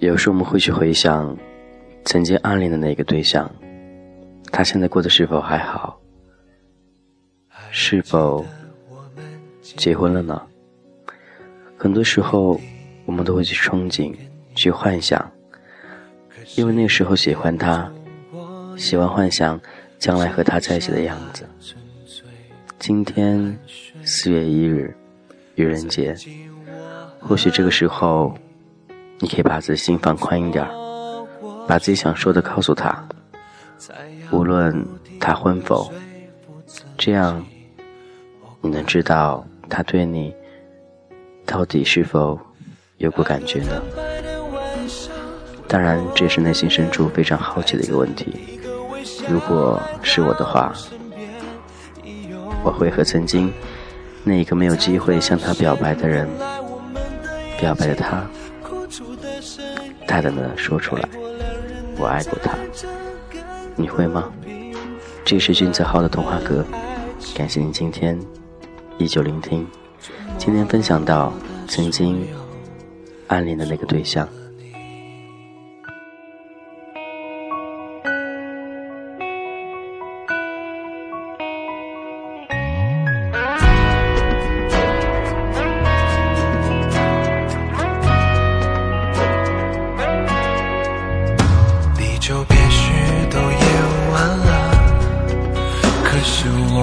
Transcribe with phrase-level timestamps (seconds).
[0.00, 1.36] 有时我们会去回想
[2.06, 3.50] 曾经暗恋的那个对象，
[4.50, 6.00] 他现在过得是否还好？
[7.70, 8.44] 是否
[9.62, 10.40] 结婚了呢？
[11.76, 12.58] 很多时候，
[13.04, 14.14] 我们都会去憧憬、
[14.54, 15.30] 去幻想，
[16.56, 17.92] 因为那时候喜欢他，
[18.78, 19.60] 喜欢幻想
[19.98, 21.46] 将来和他在一起的样子。
[22.78, 23.54] 今天
[24.02, 24.96] 四月一日，
[25.56, 26.16] 愚人节，
[27.20, 28.34] 或许这个时候。
[29.20, 30.66] 你可以把自己心放宽一点
[31.68, 33.06] 把自己想说的告诉他，
[34.32, 34.84] 无论
[35.20, 35.92] 他婚否，
[36.98, 37.44] 这样
[38.60, 40.34] 你能知道他对你
[41.44, 42.38] 到底是否
[42.96, 43.82] 有过感觉呢？
[45.68, 48.58] 当然，这是内心深处非常好奇的一个问题。
[49.28, 50.72] 如果是我的话，
[52.64, 53.52] 我会和曾经
[54.24, 56.28] 那一个没有机会向他表白的人
[57.60, 58.26] 表白的他。
[60.10, 61.08] 大胆的说出来，
[61.96, 62.58] 我爱过他，
[63.76, 64.28] 你会吗？
[65.24, 66.64] 这是君子号的童话歌，
[67.32, 68.18] 感谢您今天
[68.98, 69.64] 依旧聆听。
[70.36, 71.32] 今天分享到
[71.68, 72.26] 曾经
[73.28, 74.28] 暗恋的那个对象。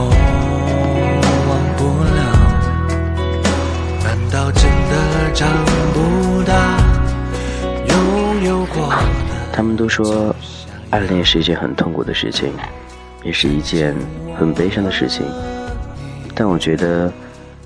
[0.09, 1.81] 忘不
[2.15, 2.19] 了。
[4.03, 5.47] 难道真的长
[5.93, 6.51] 不大？
[7.87, 8.93] 拥有过
[9.51, 10.35] 他们都说，
[10.91, 12.53] 暗恋是一件很痛苦的事情，
[13.23, 13.95] 也是一件
[14.37, 15.25] 很悲伤的事情。
[16.35, 17.11] 但我觉得，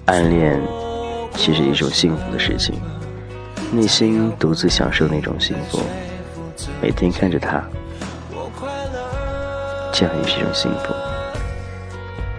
[0.05, 0.59] 暗恋
[1.35, 2.79] 其实一种幸福的事情，
[3.71, 5.81] 内心独自享受那种幸福，
[6.81, 7.61] 每天看着他，
[9.91, 10.93] 这样也是一种幸福。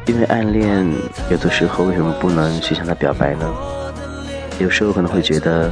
[0.07, 0.87] 因为暗恋，
[1.31, 3.47] 有的时候为什么不能去向他表白呢？
[4.59, 5.71] 有时候可能会觉得，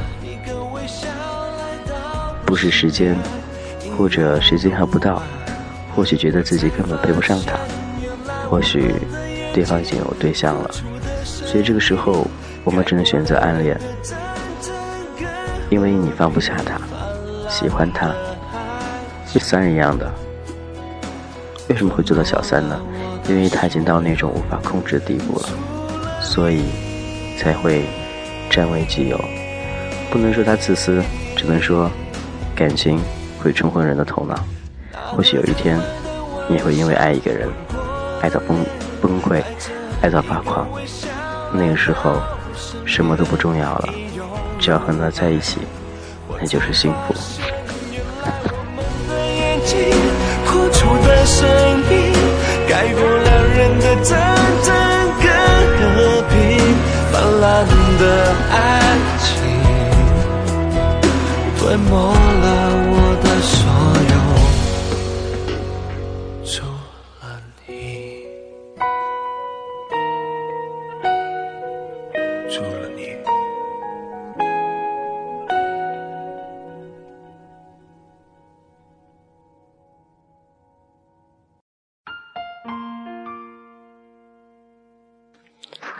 [2.45, 3.15] 不是时间。
[3.97, 5.21] 或者时间还不到，
[5.93, 7.55] 或许觉得自己根本配不上他，
[8.49, 8.95] 或许
[9.53, 10.71] 对方已经有对象了，
[11.23, 12.25] 所以这个时候
[12.63, 13.79] 我们只能选择暗恋，
[15.69, 16.79] 因为你放不下他，
[17.47, 18.11] 喜欢他，
[19.27, 20.09] 是三人一样的。
[21.67, 22.79] 为什么会做到小三呢？
[23.27, 25.49] 因为他已经到那种无法控制的地步了，
[26.21, 26.63] 所以
[27.37, 27.85] 才会
[28.49, 29.19] 占为己有。
[30.09, 31.01] 不能说他自私，
[31.35, 31.89] 只能说
[32.55, 32.99] 感情。
[33.43, 34.35] 会冲昏人的头脑，
[34.93, 35.75] 或许有一天，
[36.47, 37.49] 你也会因为爱一个人，
[38.21, 38.55] 爱到崩
[39.01, 39.41] 崩溃，
[39.99, 40.67] 爱到发狂。
[41.51, 42.21] 那个时候，
[42.85, 43.93] 什么都不重要了，
[44.59, 45.57] 只要和他在一起，
[46.39, 47.15] 那就是幸福。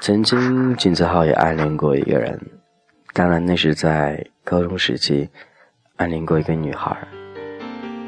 [0.02, 2.36] 曾经，金子浩也暗恋过一个人，
[3.14, 5.30] 当然那是在高中时期，
[5.98, 6.98] 暗恋过一个女孩。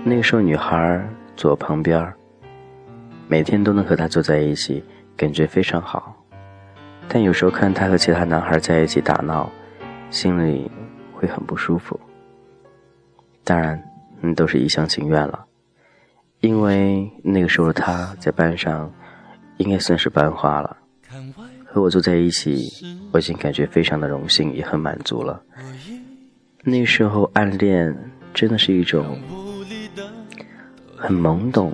[0.03, 2.11] 那个时候，女孩坐我旁边
[3.27, 4.83] 每天都能和她坐在一起，
[5.15, 6.19] 感觉非常好。
[7.07, 9.47] 但有时候看她和其他男孩在一起打闹，
[10.09, 10.71] 心里
[11.13, 11.99] 会很不舒服。
[13.43, 13.79] 当然，
[14.23, 15.45] 嗯，都是一厢情愿了，
[16.39, 18.91] 因为那个时候的她在班上
[19.57, 20.75] 应该算是班花了，
[21.73, 22.69] 和我坐在一起，
[23.11, 25.41] 我已经感觉非常的荣幸，也很满足了。
[26.63, 27.93] 那时候暗恋
[28.33, 29.19] 真的是一种。
[30.95, 31.73] 很懵懂，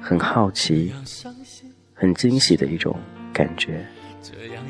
[0.00, 0.94] 很好奇，
[1.92, 2.96] 很惊喜的一种
[3.32, 3.84] 感觉。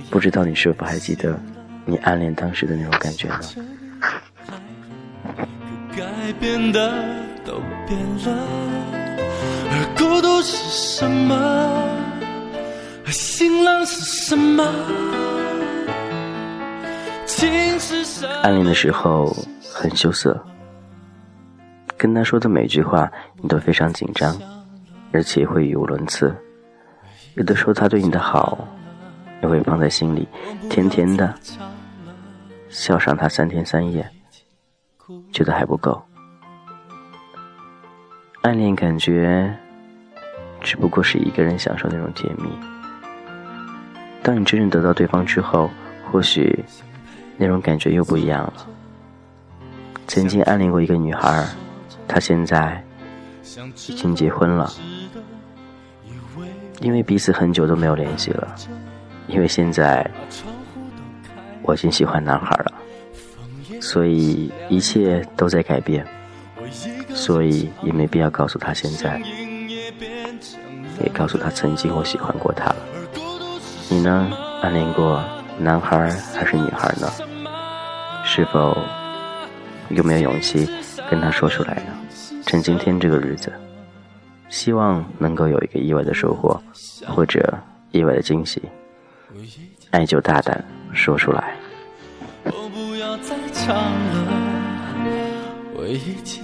[0.08, 1.38] 不知道你是否还记得
[1.84, 3.40] 你暗恋当时的那种感觉呢？
[5.94, 6.90] 改变的
[7.44, 8.38] 都变了，
[9.68, 11.34] 而孤独是什么
[18.42, 19.26] 暗恋的时候
[19.72, 20.42] 很羞涩。
[21.96, 23.10] 跟他说的每句话，
[23.40, 24.36] 你都非常紧张，
[25.12, 26.34] 而且会语无伦次。
[27.34, 28.66] 有的时候他对你的好，
[29.40, 30.28] 你会放在心里，
[30.70, 31.34] 甜甜的
[32.68, 34.08] 笑上他三天三夜。
[35.32, 36.02] 觉得还不够。
[38.42, 39.54] 暗恋感觉
[40.60, 42.48] 只不过是一个人享受那种甜蜜。
[44.24, 45.70] 当你真正得到对方之后，
[46.10, 46.64] 或许
[47.36, 48.54] 那种感觉又不一样了。
[50.08, 51.46] 曾经暗恋过一个女孩，
[52.08, 52.82] 她现在
[53.42, 54.72] 已经结婚了。
[56.80, 58.54] 因为彼此很久都没有联系了，
[59.26, 60.10] 因为现在
[61.60, 62.72] 我已经喜欢男孩了，
[63.78, 66.06] 所以一切都在改变，
[67.10, 69.20] 所以也没必要告诉他现在，
[70.98, 72.76] 也告诉他曾经我喜欢过他了。
[73.94, 74.28] 你呢？
[74.60, 75.22] 暗恋过
[75.56, 77.08] 男孩还是女孩呢？
[78.24, 78.76] 是否
[79.90, 80.68] 有没有勇气
[81.08, 81.92] 跟他说出来呢？
[82.44, 83.52] 趁今天这个日子。
[84.48, 86.60] 希望能够有一个意外的收获，
[87.06, 87.56] 或者
[87.92, 88.60] 意外的惊喜。
[89.92, 91.54] 爱就大胆说出来。
[92.46, 94.32] 我不要再唱了，
[95.76, 96.42] 我已经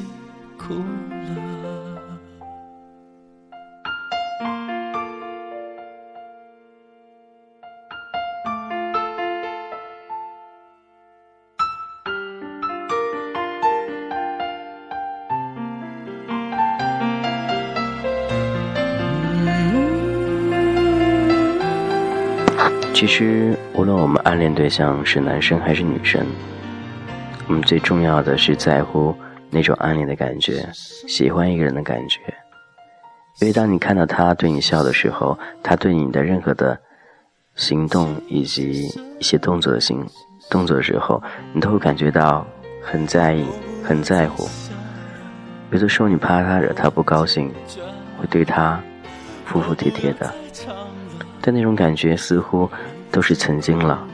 [0.56, 1.49] 哭了。
[22.92, 26.26] 其实，无论我们暗恋对象是男生还是女生，
[27.46, 29.14] 我们最重要的是在乎
[29.48, 32.20] 那种暗恋的感觉，喜欢一个人的感觉。
[33.40, 36.78] 因为当你看到他对你笑的时候，他对你的任何的
[37.54, 38.86] 行动以及
[39.18, 40.06] 一些动作的行
[40.50, 41.22] 动作的时候，
[41.54, 42.46] 你都会感觉到
[42.82, 43.46] 很在意、
[43.82, 44.46] 很在乎。
[45.70, 47.50] 有的时候，你怕他惹他不高兴，
[48.20, 48.78] 会对他
[49.46, 50.34] 服服帖帖的。
[51.40, 52.70] 但那种感觉似乎
[53.10, 54.06] 都是曾经了，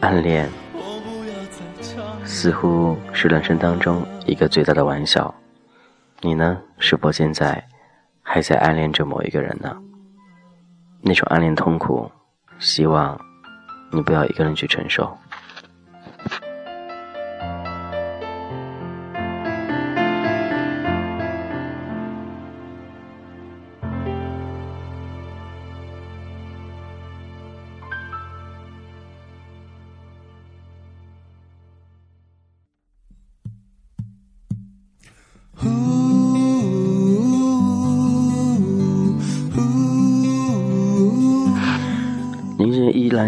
[0.00, 0.48] 暗恋
[2.24, 5.34] 似乎是人生当中一个最大的玩笑。
[6.20, 6.58] 你呢？
[6.78, 7.64] 是否现在
[8.22, 9.76] 还在暗恋着某一个人呢？
[11.00, 12.10] 那种暗恋痛苦，
[12.58, 13.20] 希望
[13.90, 15.18] 你不要一个人去承受。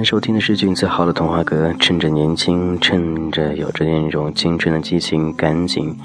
[0.05, 5.97] 收听的是俊子好的童话歌，趁着年轻，趁着有着那种青春的激情，赶紧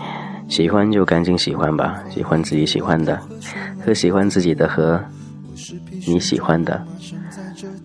[0.48, 3.20] 喜欢就赶紧喜欢吧，喜欢自己喜欢的，
[3.86, 5.04] 和喜欢自己的和
[6.08, 6.82] 你喜欢的，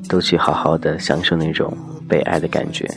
[0.08, 1.76] 都去好好的享受那种
[2.08, 2.88] 被爱的感觉。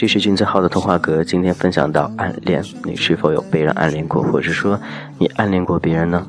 [0.00, 4.80] 这是俊子好的童话格，今天分享到暗恋，你是否有被人暗恋过，或者说
[5.18, 6.26] 你暗恋过别人呢？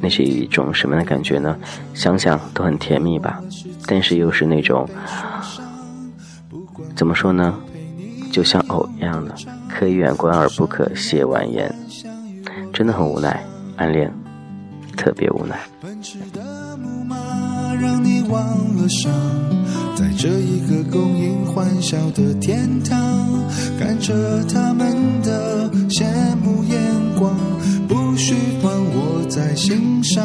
[0.00, 1.58] 那是一种什么样的感觉呢？
[1.94, 3.42] 想想都很甜蜜吧，
[3.86, 4.88] 但是又是那种。
[6.94, 7.58] 怎么说呢？
[8.30, 9.34] 就像藕一样的，
[9.68, 11.74] 可以远观而不可亵玩焉，
[12.72, 13.44] 真的很无奈。
[13.74, 14.14] 暗恋，
[14.96, 15.58] 特别无奈。
[19.98, 23.26] 在这一个供应欢笑的天堂，
[23.80, 26.04] 看着他们的羡
[26.36, 26.80] 慕眼
[27.18, 27.34] 光，
[27.88, 30.24] 不需管我在心上。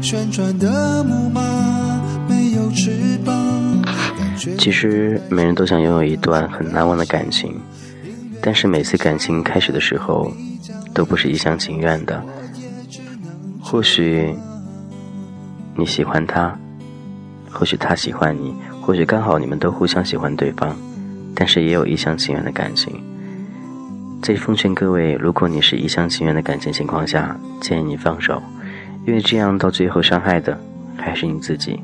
[0.00, 1.42] 旋转的木马
[2.28, 3.34] 没有翅膀。
[4.56, 7.60] 其实每人都想拥有一段很难忘的感情，
[8.40, 10.32] 但是每次感情开始的时候，
[10.94, 12.22] 都不是一厢情愿的。
[13.60, 14.32] 或许
[15.74, 16.56] 你喜欢他，
[17.50, 18.54] 或许他喜欢你，
[18.88, 20.74] 或许刚好你们都互相喜欢对方，
[21.34, 22.98] 但是也有一厢情愿的感情。
[24.22, 28.42] 这奉劝各位，如果你是一厢情愿的感情情况下，建议你放手，
[29.06, 30.58] 因为这样到最后伤害的
[30.96, 31.78] 还是你自己。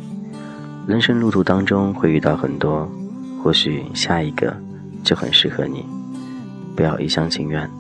[0.88, 2.90] 人生路途当中会遇到很多，
[3.42, 4.56] 或许下一个
[5.02, 5.84] 就很适合你，
[6.74, 7.70] 不要一厢情愿，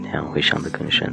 [0.00, 1.12] 那样会伤得更深。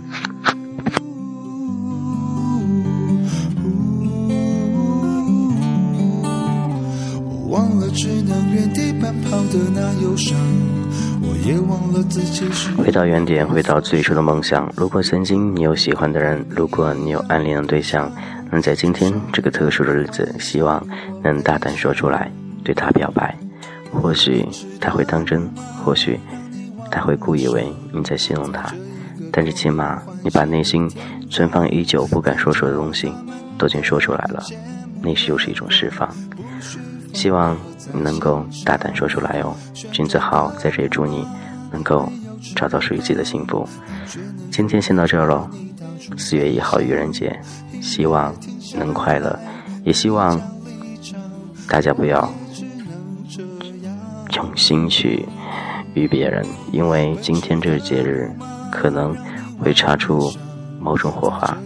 [12.78, 14.72] 回到原点，回到最初的梦想。
[14.76, 18.12] 如果曾经你有喜欢的人，如果你有暗恋的对象。
[18.50, 20.82] 能在今天这个特殊的日子，希望
[21.22, 22.32] 能大胆说出来，
[22.64, 23.36] 对他表白。
[23.92, 24.48] 或许
[24.80, 25.46] 他会当真，
[25.84, 26.18] 或许
[26.90, 28.74] 他会故意为你在戏弄他，
[29.34, 30.90] 但是起码你把内心
[31.30, 33.12] 存放已久不敢说出的东西，
[33.58, 34.42] 都已经说出来了，
[35.02, 36.10] 那是又是一种释放。
[37.18, 37.58] 希望
[37.92, 39.56] 你能够大胆说出来哦。
[39.92, 41.26] 君子豪在这里祝你
[41.72, 42.08] 能够
[42.56, 43.68] 找到属于自己的幸福。
[44.52, 45.50] 今天先到这儿喽。
[46.16, 47.36] 四月一号愚人节，
[47.82, 48.32] 希望
[48.78, 49.38] 能快乐，
[49.84, 50.40] 也希望
[51.68, 52.32] 大家不要
[54.36, 55.26] 用心去
[55.96, 58.32] 与别人，因为今天这个节日
[58.72, 59.18] 可能
[59.58, 60.32] 会擦出
[60.80, 61.58] 某种火花。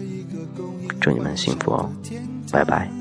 [1.02, 1.90] 祝你们幸福哦，
[2.52, 3.01] 拜拜。